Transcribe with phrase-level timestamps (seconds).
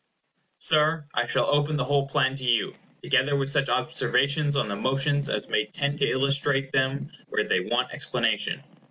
[0.57, 4.75] Sir, I shall open the whole plan to you, together with such observations on the
[4.75, 8.63] motions as may tend to illustrate them where they may want explanation.